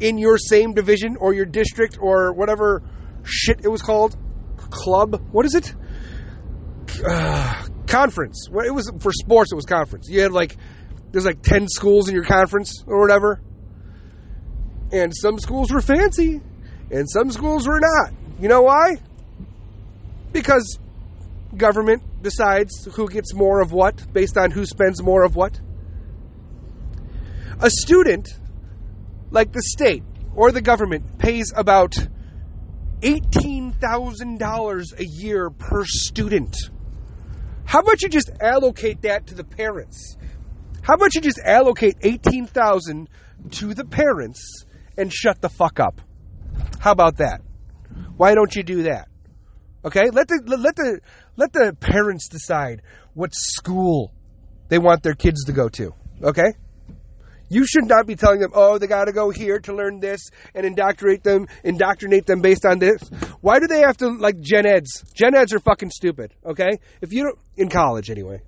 in 0.00 0.18
your 0.18 0.38
same 0.38 0.74
division 0.74 1.16
or 1.18 1.32
your 1.32 1.46
district 1.46 1.98
or 2.00 2.32
whatever 2.32 2.82
shit 3.24 3.60
it 3.64 3.68
was 3.68 3.82
called? 3.82 4.16
Club? 4.56 5.20
What 5.32 5.46
is 5.46 5.54
it? 5.54 5.74
Uh, 7.06 7.66
conference. 7.86 8.48
It 8.64 8.74
was 8.74 8.90
for 9.00 9.12
sports 9.12 9.52
it 9.52 9.56
was 9.56 9.66
conference. 9.66 10.08
You 10.08 10.22
had 10.22 10.32
like 10.32 10.56
there's 11.10 11.26
like 11.26 11.42
10 11.42 11.68
schools 11.68 12.08
in 12.08 12.14
your 12.14 12.24
conference 12.24 12.82
or 12.86 13.00
whatever. 13.00 13.40
And 14.92 15.14
some 15.14 15.38
schools 15.38 15.70
were 15.70 15.80
fancy 15.80 16.40
and 16.90 17.08
some 17.08 17.30
schools 17.30 17.66
were 17.66 17.80
not. 17.80 18.12
You 18.40 18.48
know 18.48 18.62
why? 18.62 18.96
Because 20.32 20.78
government 21.56 22.02
decides 22.22 22.88
who 22.94 23.08
gets 23.08 23.34
more 23.34 23.60
of 23.60 23.72
what 23.72 24.12
based 24.12 24.38
on 24.38 24.50
who 24.50 24.64
spends 24.64 25.02
more 25.02 25.22
of 25.22 25.36
what 25.36 25.60
a 27.62 27.70
student, 27.70 28.28
like 29.30 29.52
the 29.52 29.62
state 29.62 30.02
or 30.34 30.50
the 30.50 30.60
government, 30.60 31.18
pays 31.18 31.52
about 31.56 31.94
$18,000 33.00 34.98
a 34.98 35.04
year 35.04 35.50
per 35.50 35.84
student. 35.84 36.56
How 37.64 37.80
about 37.80 38.02
you 38.02 38.08
just 38.08 38.30
allocate 38.40 39.02
that 39.02 39.28
to 39.28 39.34
the 39.34 39.44
parents? 39.44 40.16
How 40.82 40.94
about 40.94 41.14
you 41.14 41.20
just 41.20 41.40
allocate 41.44 41.94
18,000 42.02 43.08
to 43.52 43.74
the 43.74 43.84
parents 43.84 44.64
and 44.98 45.12
shut 45.12 45.40
the 45.40 45.48
fuck 45.48 45.78
up? 45.78 46.00
How 46.80 46.90
about 46.90 47.18
that? 47.18 47.40
Why 48.16 48.34
don't 48.34 48.54
you 48.54 48.64
do 48.64 48.82
that? 48.84 49.08
Okay? 49.84 50.10
Let 50.10 50.28
the 50.28 50.42
let 50.46 50.76
the 50.76 51.00
let 51.36 51.52
the 51.52 51.76
parents 51.78 52.28
decide 52.28 52.82
what 53.14 53.30
school 53.32 54.12
they 54.68 54.78
want 54.78 55.02
their 55.02 55.14
kids 55.14 55.44
to 55.44 55.52
go 55.52 55.68
to. 55.70 55.94
Okay? 56.22 56.54
You 57.52 57.66
should 57.66 57.86
not 57.86 58.06
be 58.06 58.16
telling 58.16 58.40
them, 58.40 58.52
oh, 58.54 58.78
they 58.78 58.86
got 58.86 59.04
to 59.04 59.12
go 59.12 59.28
here 59.28 59.58
to 59.60 59.74
learn 59.74 60.00
this 60.00 60.30
and 60.54 60.64
indoctrinate 60.64 61.22
them, 61.22 61.48
indoctrinate 61.62 62.24
them 62.24 62.40
based 62.40 62.64
on 62.64 62.78
this. 62.78 63.02
Why 63.42 63.58
do 63.58 63.66
they 63.66 63.80
have 63.80 63.98
to 63.98 64.08
like 64.08 64.40
gen 64.40 64.64
eds? 64.64 65.04
Gen 65.12 65.34
eds 65.34 65.52
are 65.52 65.58
fucking 65.58 65.90
stupid. 65.90 66.32
Okay, 66.46 66.78
if 67.02 67.12
you 67.12 67.24
don't 67.24 67.38
in 67.58 67.68
college 67.68 68.08
anyway. 68.08 68.40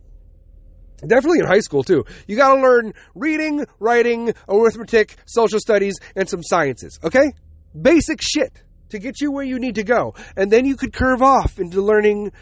Definitely 1.07 1.41
in 1.41 1.47
high 1.47 1.61
school 1.61 1.83
too. 1.83 2.07
You 2.27 2.37
got 2.37 2.55
to 2.55 2.63
learn 2.63 2.95
reading, 3.15 3.67
writing, 3.79 4.33
arithmetic, 4.49 5.17
social 5.27 5.59
studies, 5.59 5.97
and 6.17 6.27
some 6.27 6.43
sciences. 6.43 6.99
Okay, 7.05 7.31
basic 7.79 8.21
shit 8.23 8.63
to 8.89 8.99
get 8.99 9.21
you 9.21 9.31
where 9.31 9.45
you 9.45 9.59
need 9.59 9.75
to 9.75 9.85
go, 9.85 10.15
and 10.35 10.51
then 10.51 10.65
you 10.65 10.77
could 10.77 10.95
curve 10.95 11.21
off 11.21 11.59
into 11.59 11.83
learning 11.83 12.33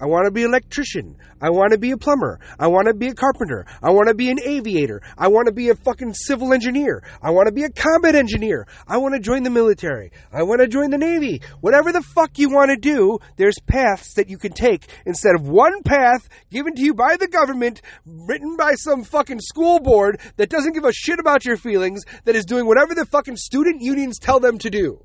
I 0.00 0.06
want 0.06 0.26
to 0.26 0.30
be 0.30 0.44
an 0.44 0.50
electrician. 0.50 1.16
I 1.40 1.50
want 1.50 1.72
to 1.72 1.78
be 1.78 1.90
a 1.90 1.96
plumber. 1.96 2.38
I 2.58 2.68
want 2.68 2.86
to 2.86 2.94
be 2.94 3.08
a 3.08 3.14
carpenter. 3.14 3.66
I 3.82 3.90
want 3.90 4.08
to 4.08 4.14
be 4.14 4.30
an 4.30 4.38
aviator. 4.40 5.02
I 5.16 5.28
want 5.28 5.46
to 5.46 5.52
be 5.52 5.70
a 5.70 5.74
fucking 5.74 6.14
civil 6.14 6.52
engineer. 6.52 7.02
I 7.22 7.30
want 7.30 7.46
to 7.46 7.52
be 7.52 7.64
a 7.64 7.70
combat 7.70 8.14
engineer. 8.14 8.66
I 8.86 8.98
want 8.98 9.14
to 9.14 9.20
join 9.20 9.42
the 9.42 9.50
military. 9.50 10.12
I 10.32 10.44
want 10.44 10.60
to 10.60 10.68
join 10.68 10.90
the 10.90 10.98
Navy. 10.98 11.42
Whatever 11.60 11.92
the 11.92 12.02
fuck 12.02 12.38
you 12.38 12.50
want 12.50 12.70
to 12.70 12.76
do, 12.76 13.18
there's 13.36 13.58
paths 13.66 14.14
that 14.14 14.28
you 14.28 14.38
can 14.38 14.52
take 14.52 14.86
instead 15.04 15.34
of 15.34 15.48
one 15.48 15.82
path 15.82 16.28
given 16.50 16.74
to 16.74 16.82
you 16.82 16.94
by 16.94 17.16
the 17.16 17.28
government, 17.28 17.82
written 18.06 18.56
by 18.56 18.74
some 18.74 19.04
fucking 19.04 19.40
school 19.40 19.80
board 19.80 20.20
that 20.36 20.50
doesn't 20.50 20.74
give 20.74 20.84
a 20.84 20.92
shit 20.92 21.18
about 21.18 21.44
your 21.44 21.56
feelings, 21.56 22.04
that 22.24 22.36
is 22.36 22.44
doing 22.44 22.66
whatever 22.66 22.94
the 22.94 23.06
fucking 23.06 23.36
student 23.36 23.80
unions 23.80 24.18
tell 24.18 24.40
them 24.40 24.58
to 24.58 24.70
do. 24.70 25.00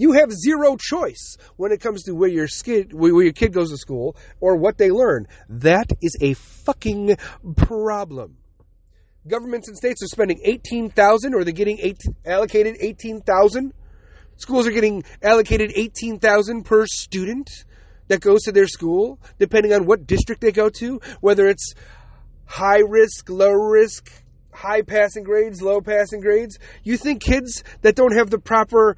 You 0.00 0.12
have 0.12 0.32
zero 0.32 0.78
choice 0.80 1.36
when 1.56 1.72
it 1.72 1.80
comes 1.82 2.04
to 2.04 2.14
where 2.14 2.30
your 2.30 2.46
kid, 2.46 2.94
where 2.94 3.22
your 3.22 3.34
kid 3.34 3.52
goes 3.52 3.70
to 3.70 3.76
school 3.76 4.16
or 4.40 4.56
what 4.56 4.78
they 4.78 4.90
learn. 4.90 5.26
That 5.50 5.92
is 6.00 6.16
a 6.22 6.32
fucking 6.32 7.18
problem. 7.54 8.38
Governments 9.28 9.68
and 9.68 9.76
states 9.76 10.02
are 10.02 10.06
spending 10.06 10.40
eighteen 10.42 10.88
thousand, 10.88 11.34
or 11.34 11.44
they're 11.44 11.52
getting 11.52 11.78
allocated 12.24 12.78
eighteen 12.80 13.20
thousand. 13.20 13.74
Schools 14.38 14.66
are 14.66 14.70
getting 14.70 15.04
allocated 15.22 15.70
eighteen 15.76 16.18
thousand 16.18 16.64
per 16.64 16.86
student 16.86 17.50
that 18.08 18.22
goes 18.22 18.44
to 18.44 18.52
their 18.52 18.68
school, 18.68 19.20
depending 19.38 19.74
on 19.74 19.84
what 19.84 20.06
district 20.06 20.40
they 20.40 20.50
go 20.50 20.70
to, 20.70 20.98
whether 21.20 21.46
it's 21.46 21.74
high 22.46 22.80
risk, 22.88 23.28
low 23.28 23.52
risk, 23.52 24.10
high 24.50 24.80
passing 24.80 25.24
grades, 25.24 25.60
low 25.60 25.82
passing 25.82 26.22
grades. 26.22 26.58
You 26.84 26.96
think 26.96 27.20
kids 27.22 27.62
that 27.82 27.96
don't 27.96 28.16
have 28.16 28.30
the 28.30 28.38
proper 28.38 28.96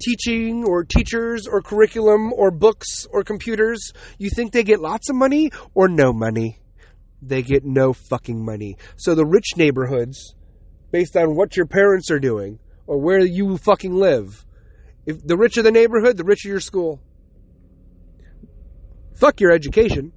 teaching 0.00 0.64
or 0.64 0.84
teachers 0.84 1.46
or 1.46 1.62
curriculum 1.62 2.32
or 2.32 2.50
books 2.50 3.06
or 3.10 3.22
computers, 3.22 3.92
you 4.18 4.30
think 4.30 4.52
they 4.52 4.64
get 4.64 4.80
lots 4.80 5.10
of 5.10 5.16
money 5.16 5.50
or 5.74 5.88
no 5.88 6.12
money? 6.12 6.58
They 7.22 7.42
get 7.42 7.64
no 7.64 7.92
fucking 7.92 8.44
money. 8.44 8.76
So 8.96 9.14
the 9.14 9.26
rich 9.26 9.56
neighborhoods, 9.56 10.34
based 10.90 11.16
on 11.16 11.36
what 11.36 11.56
your 11.56 11.66
parents 11.66 12.10
are 12.10 12.18
doing 12.18 12.58
or 12.86 12.98
where 12.98 13.20
you 13.20 13.58
fucking 13.58 13.94
live, 13.94 14.44
if 15.06 15.24
the 15.24 15.36
richer 15.36 15.62
the 15.62 15.70
neighborhood, 15.70 16.16
the 16.16 16.24
richer 16.24 16.48
your 16.48 16.60
school. 16.60 17.00
Fuck 19.16 19.40
your 19.40 19.52
education. 19.52 20.12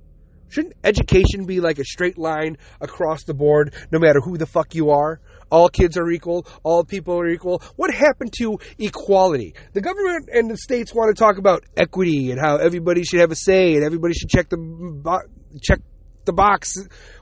Shouldn't 0.49 0.75
education 0.83 1.45
be 1.45 1.59
like 1.59 1.79
a 1.79 1.83
straight 1.83 2.17
line 2.17 2.57
across 2.79 3.23
the 3.23 3.33
board, 3.33 3.73
no 3.91 3.99
matter 3.99 4.21
who 4.21 4.37
the 4.37 4.45
fuck 4.45 4.75
you 4.75 4.91
are? 4.91 5.19
All 5.53 5.69
kids 5.69 5.97
are 5.97 6.09
equal, 6.09 6.47
all 6.63 6.83
people 6.83 7.19
are 7.19 7.27
equal. 7.27 7.61
What 7.75 7.93
happened 7.93 8.33
to 8.39 8.57
equality? 8.79 9.53
The 9.73 9.81
government 9.81 10.27
and 10.33 10.49
the 10.49 10.57
states 10.57 10.95
want 10.95 11.15
to 11.15 11.19
talk 11.19 11.37
about 11.37 11.63
equity 11.77 12.31
and 12.31 12.41
how 12.41 12.57
everybody 12.57 13.03
should 13.03 13.19
have 13.19 13.31
a 13.31 13.35
say 13.35 13.75
and 13.75 13.83
everybody 13.83 14.15
should 14.15 14.29
check 14.29 14.49
the 14.49 15.29
check 15.61 15.79
the 16.25 16.33
box 16.33 16.73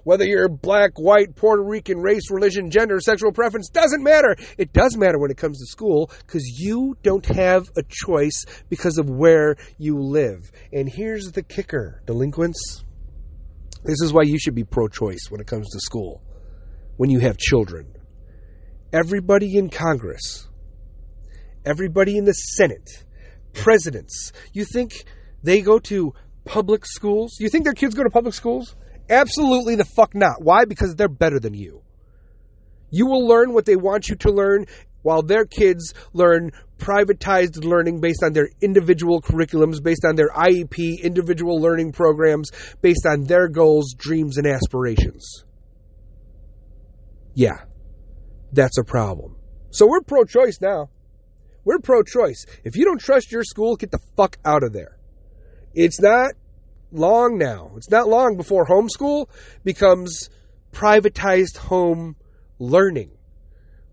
whether 0.03 0.23
you're 0.23 0.47
black, 0.47 0.91
white, 0.97 1.35
Puerto 1.35 1.61
Rican, 1.63 1.97
race, 1.97 2.31
religion, 2.31 2.69
gender, 2.69 3.01
sexual 3.01 3.33
preference 3.33 3.67
doesn't 3.67 4.01
matter. 4.01 4.37
It 4.57 4.71
does 4.71 4.95
matter 4.95 5.19
when 5.19 5.31
it 5.31 5.37
comes 5.37 5.59
to 5.59 5.65
school 5.65 6.09
because 6.25 6.43
you 6.57 6.95
don't 7.03 7.25
have 7.25 7.69
a 7.75 7.83
choice 7.83 8.45
because 8.69 8.97
of 8.97 9.09
where 9.09 9.57
you 9.77 9.99
live. 9.99 10.51
And 10.71 10.87
here's 10.87 11.31
the 11.31 11.43
kicker, 11.43 12.01
delinquents. 12.05 12.85
This 13.83 14.01
is 14.01 14.13
why 14.13 14.21
you 14.23 14.39
should 14.39 14.55
be 14.55 14.63
pro 14.63 14.87
choice 14.87 15.27
when 15.29 15.41
it 15.41 15.47
comes 15.47 15.69
to 15.71 15.79
school 15.81 16.21
when 16.95 17.09
you 17.09 17.19
have 17.19 17.37
children 17.37 17.93
everybody 18.93 19.57
in 19.57 19.69
Congress, 19.69 20.47
everybody 21.65 22.17
in 22.17 22.25
the 22.25 22.33
Senate, 22.33 22.89
presidents, 23.53 24.31
you 24.53 24.65
think 24.65 25.05
they 25.43 25.61
go 25.61 25.79
to 25.79 26.13
public 26.45 26.85
schools? 26.85 27.37
You 27.39 27.49
think 27.49 27.63
their 27.63 27.73
kids 27.73 27.95
go 27.95 28.03
to 28.03 28.09
public 28.09 28.33
schools? 28.33 28.75
Absolutely 29.09 29.75
the 29.75 29.85
fuck 29.85 30.15
not. 30.15 30.41
Why? 30.41 30.65
Because 30.65 30.95
they're 30.95 31.09
better 31.09 31.39
than 31.39 31.53
you. 31.53 31.81
You 32.89 33.05
will 33.07 33.25
learn 33.25 33.53
what 33.53 33.65
they 33.65 33.75
want 33.75 34.09
you 34.09 34.15
to 34.17 34.31
learn 34.31 34.65
while 35.01 35.23
their 35.23 35.45
kids 35.45 35.93
learn 36.13 36.51
privatized 36.77 37.63
learning 37.63 38.01
based 38.01 38.23
on 38.23 38.33
their 38.33 38.49
individual 38.61 39.21
curriculums, 39.21 39.81
based 39.81 40.05
on 40.05 40.15
their 40.15 40.29
IEP, 40.29 41.01
individual 41.01 41.59
learning 41.59 41.91
programs, 41.91 42.51
based 42.81 43.05
on 43.05 43.23
their 43.23 43.47
goals, 43.47 43.93
dreams, 43.97 44.37
and 44.37 44.45
aspirations. 44.45 45.45
Yeah 47.33 47.61
that's 48.51 48.77
a 48.77 48.83
problem. 48.83 49.35
So 49.71 49.87
we're 49.87 50.01
pro 50.01 50.23
choice 50.25 50.59
now. 50.61 50.89
We're 51.63 51.79
pro 51.79 52.03
choice. 52.03 52.45
If 52.63 52.75
you 52.75 52.85
don't 52.85 52.99
trust 52.99 53.31
your 53.31 53.43
school, 53.43 53.75
get 53.75 53.91
the 53.91 53.99
fuck 54.17 54.37
out 54.43 54.63
of 54.63 54.73
there. 54.73 54.97
It's 55.73 56.01
not 56.01 56.31
long 56.91 57.37
now. 57.37 57.71
It's 57.77 57.89
not 57.89 58.07
long 58.07 58.35
before 58.35 58.65
homeschool 58.65 59.27
becomes 59.63 60.29
privatized 60.71 61.57
home 61.57 62.15
learning, 62.59 63.11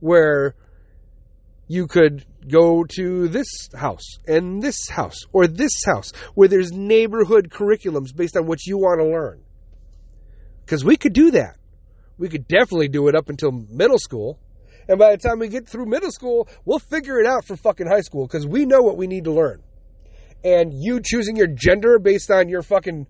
where 0.01 0.55
you 1.67 1.87
could 1.87 2.25
go 2.49 2.85
to 2.97 3.29
this 3.29 3.69
house 3.75 4.19
and 4.27 4.63
this 4.63 4.89
house 4.89 5.27
or 5.33 5.47
this 5.47 5.85
house 5.85 6.13
where 6.35 6.49
there's 6.49 6.73
neighborhood 6.73 7.51
curriculums 7.51 8.17
based 8.17 8.37
on 8.37 8.47
what 8.47 8.65
you 8.67 8.79
want 8.79 9.01
to 9.01 9.07
learn. 9.07 9.43
Because 10.65 10.85
we 10.85 10.97
could 10.97 11.13
do 11.13 11.31
that. 11.33 11.57
We 12.17 12.29
could 12.29 12.49
definitely 12.49 12.89
do 12.89 13.09
it 13.09 13.15
up 13.15 13.29
until 13.29 13.53
middle 13.53 13.99
school. 13.99 14.39
And 14.89 14.99
by 14.99 15.11
the 15.11 15.19
time 15.19 15.39
we 15.39 15.49
get 15.49 15.69
through 15.69 15.87
middle 15.87 16.11
school, 16.11 16.49
we'll 16.65 16.79
figure 16.79 17.21
it 17.21 17.27
out 17.27 17.45
for 17.45 17.57
fucking 17.57 17.87
high 17.87 18.01
school 18.01 18.27
because 18.27 18.47
we 18.47 18.65
know 18.65 18.81
what 18.81 18.97
we 18.97 19.07
need 19.07 19.25
to 19.25 19.33
learn. 19.33 19.63
And 20.43 20.73
you 20.73 21.01
choosing 21.05 21.37
your 21.37 21.49
gender 21.49 21.99
based 21.99 22.31
on 22.31 22.49
your 22.49 22.63
fucking 22.63 23.07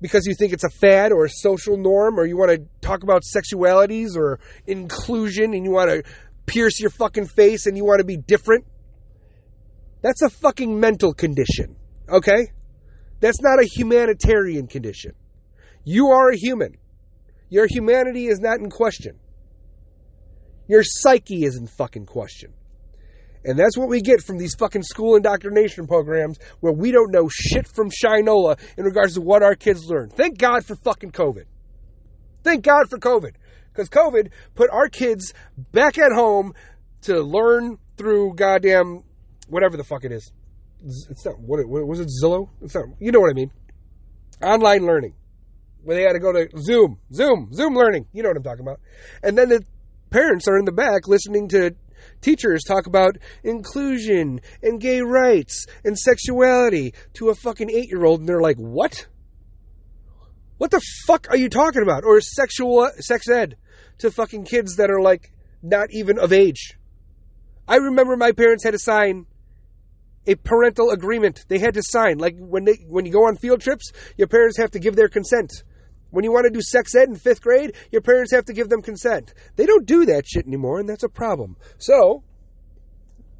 because 0.00 0.26
you 0.26 0.34
think 0.34 0.52
it's 0.52 0.64
a 0.64 0.70
fad 0.70 1.12
or 1.12 1.24
a 1.24 1.30
social 1.30 1.76
norm, 1.76 2.18
or 2.18 2.26
you 2.26 2.36
want 2.36 2.50
to 2.50 2.62
talk 2.86 3.02
about 3.02 3.22
sexualities 3.22 4.16
or 4.16 4.38
inclusion 4.66 5.54
and 5.54 5.64
you 5.64 5.70
want 5.70 5.88
to 5.88 6.02
pierce 6.46 6.78
your 6.78 6.90
fucking 6.90 7.26
face 7.26 7.66
and 7.66 7.76
you 7.76 7.84
want 7.84 8.00
to 8.00 8.04
be 8.04 8.16
different. 8.16 8.66
That's 10.02 10.20
a 10.20 10.28
fucking 10.28 10.78
mental 10.78 11.14
condition, 11.14 11.76
okay? 12.08 12.48
That's 13.20 13.40
not 13.40 13.58
a 13.62 13.64
humanitarian 13.64 14.66
condition. 14.66 15.12
You 15.84 16.08
are 16.08 16.30
a 16.30 16.36
human. 16.36 16.76
Your 17.48 17.66
humanity 17.66 18.26
is 18.26 18.40
not 18.40 18.58
in 18.58 18.68
question. 18.68 19.18
Your 20.68 20.82
psyche 20.82 21.44
is 21.44 21.56
in 21.56 21.66
fucking 21.66 22.06
question. 22.06 22.52
And 23.44 23.58
that's 23.58 23.76
what 23.76 23.88
we 23.88 24.00
get 24.00 24.22
from 24.22 24.38
these 24.38 24.54
fucking 24.54 24.82
school 24.82 25.16
indoctrination 25.16 25.86
programs 25.86 26.38
where 26.60 26.72
we 26.72 26.90
don't 26.90 27.12
know 27.12 27.28
shit 27.28 27.68
from 27.68 27.90
Shinola 27.90 28.58
in 28.78 28.84
regards 28.84 29.14
to 29.14 29.20
what 29.20 29.42
our 29.42 29.54
kids 29.54 29.84
learn. 29.84 30.08
Thank 30.08 30.38
God 30.38 30.64
for 30.64 30.76
fucking 30.76 31.12
COVID. 31.12 31.44
Thank 32.42 32.64
God 32.64 32.88
for 32.88 32.98
COVID. 32.98 33.32
Because 33.70 33.90
COVID 33.90 34.30
put 34.54 34.70
our 34.70 34.88
kids 34.88 35.34
back 35.72 35.98
at 35.98 36.12
home 36.12 36.54
to 37.02 37.20
learn 37.20 37.78
through 37.96 38.34
goddamn 38.34 39.02
whatever 39.48 39.76
the 39.76 39.84
fuck 39.84 40.04
it 40.04 40.12
is. 40.12 40.32
It's 41.10 41.24
not, 41.24 41.38
what, 41.38 41.66
what 41.66 41.86
was 41.86 42.00
it, 42.00 42.08
Zillow? 42.22 42.48
It's 42.62 42.74
not, 42.74 42.84
you 42.98 43.12
know 43.12 43.20
what 43.20 43.30
I 43.30 43.34
mean. 43.34 43.50
Online 44.42 44.86
learning. 44.86 45.14
Where 45.82 45.96
they 45.96 46.02
had 46.02 46.12
to 46.12 46.18
go 46.18 46.32
to 46.32 46.48
Zoom, 46.58 46.98
Zoom, 47.12 47.50
Zoom 47.52 47.74
learning. 47.74 48.06
You 48.12 48.22
know 48.22 48.30
what 48.30 48.38
I'm 48.38 48.42
talking 48.42 48.62
about. 48.62 48.80
And 49.22 49.36
then 49.36 49.50
the 49.50 49.64
parents 50.14 50.46
are 50.46 50.56
in 50.56 50.64
the 50.64 50.70
back 50.70 51.08
listening 51.08 51.48
to 51.48 51.74
teachers 52.20 52.62
talk 52.62 52.86
about 52.86 53.18
inclusion 53.42 54.40
and 54.62 54.80
gay 54.80 55.00
rights 55.00 55.66
and 55.84 55.98
sexuality 55.98 56.94
to 57.14 57.30
a 57.30 57.34
fucking 57.34 57.68
eight 57.68 57.88
year 57.88 58.04
old, 58.04 58.20
and 58.20 58.28
they're 58.28 58.40
like, 58.40 58.56
what? 58.56 59.08
What 60.58 60.70
the 60.70 60.80
fuck 61.04 61.26
are 61.30 61.36
you 61.36 61.48
talking 61.48 61.82
about? 61.82 62.04
Or 62.04 62.20
sexual 62.20 62.88
sex 63.00 63.28
ed 63.28 63.56
to 63.98 64.10
fucking 64.12 64.44
kids 64.44 64.76
that 64.76 64.88
are 64.88 65.00
like 65.00 65.32
not 65.64 65.88
even 65.90 66.20
of 66.20 66.32
age. 66.32 66.78
I 67.66 67.76
remember 67.76 68.16
my 68.16 68.30
parents 68.30 68.62
had 68.62 68.70
to 68.74 68.78
sign 68.78 69.26
a 70.28 70.36
parental 70.36 70.90
agreement. 70.90 71.44
They 71.48 71.58
had 71.58 71.74
to 71.74 71.82
sign 71.82 72.18
like 72.18 72.36
when 72.38 72.64
they 72.64 72.84
when 72.86 73.04
you 73.04 73.10
go 73.10 73.26
on 73.26 73.34
field 73.34 73.62
trips, 73.62 73.90
your 74.16 74.28
parents 74.28 74.58
have 74.58 74.70
to 74.72 74.78
give 74.78 74.94
their 74.94 75.08
consent. 75.08 75.50
When 76.14 76.22
you 76.22 76.30
want 76.30 76.44
to 76.44 76.50
do 76.50 76.60
sex 76.60 76.94
ed 76.94 77.08
in 77.08 77.16
fifth 77.16 77.42
grade, 77.42 77.74
your 77.90 78.00
parents 78.00 78.30
have 78.30 78.44
to 78.44 78.52
give 78.52 78.68
them 78.68 78.82
consent. 78.82 79.34
They 79.56 79.66
don't 79.66 79.84
do 79.84 80.06
that 80.06 80.24
shit 80.24 80.46
anymore, 80.46 80.78
and 80.78 80.88
that's 80.88 81.02
a 81.02 81.08
problem. 81.08 81.56
So, 81.78 82.22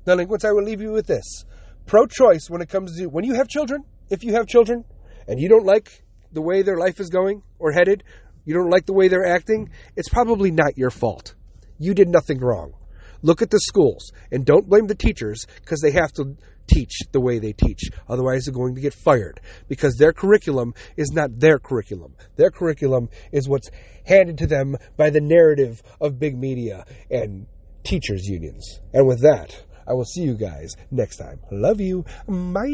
delinquents, 0.04 0.44
I 0.44 0.50
will 0.50 0.64
leave 0.64 0.80
you 0.80 0.90
with 0.90 1.06
this. 1.06 1.44
Pro 1.86 2.06
choice 2.06 2.50
when 2.50 2.62
it 2.62 2.68
comes 2.68 2.98
to 2.98 3.06
when 3.06 3.22
you 3.22 3.34
have 3.34 3.46
children, 3.46 3.84
if 4.10 4.24
you 4.24 4.32
have 4.32 4.48
children, 4.48 4.84
and 5.28 5.38
you 5.38 5.48
don't 5.48 5.64
like 5.64 6.02
the 6.32 6.42
way 6.42 6.62
their 6.62 6.76
life 6.76 6.98
is 6.98 7.10
going 7.10 7.44
or 7.60 7.70
headed, 7.70 8.02
you 8.44 8.54
don't 8.54 8.70
like 8.70 8.86
the 8.86 8.92
way 8.92 9.06
they're 9.06 9.24
acting, 9.24 9.70
it's 9.94 10.08
probably 10.08 10.50
not 10.50 10.76
your 10.76 10.90
fault. 10.90 11.36
You 11.78 11.94
did 11.94 12.08
nothing 12.08 12.40
wrong. 12.40 12.72
Look 13.22 13.40
at 13.40 13.50
the 13.50 13.60
schools 13.60 14.10
and 14.32 14.44
don't 14.44 14.68
blame 14.68 14.88
the 14.88 14.96
teachers 14.96 15.46
because 15.60 15.80
they 15.80 15.92
have 15.92 16.12
to 16.14 16.36
teach 16.66 17.00
the 17.12 17.20
way 17.20 17.38
they 17.38 17.52
teach. 17.52 17.90
Otherwise, 18.08 18.44
they're 18.44 18.54
going 18.54 18.74
to 18.74 18.80
get 18.80 18.94
fired 18.94 19.40
because 19.68 19.96
their 19.96 20.12
curriculum 20.12 20.74
is 20.96 21.10
not 21.12 21.38
their 21.38 21.58
curriculum. 21.58 22.14
Their 22.36 22.50
curriculum 22.50 23.08
is 23.32 23.48
what's 23.48 23.70
handed 24.06 24.38
to 24.38 24.46
them 24.46 24.76
by 24.96 25.10
the 25.10 25.20
narrative 25.20 25.82
of 26.00 26.18
big 26.18 26.36
media 26.36 26.84
and 27.10 27.46
teachers' 27.84 28.26
unions. 28.26 28.80
And 28.92 29.06
with 29.06 29.20
that, 29.22 29.64
I 29.86 29.92
will 29.92 30.04
see 30.04 30.22
you 30.22 30.34
guys 30.34 30.74
next 30.90 31.16
time. 31.16 31.40
Love 31.50 31.80
you. 31.80 32.04
Bye. 32.26 32.64